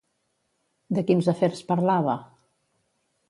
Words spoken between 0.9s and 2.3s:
De quins afers parlava?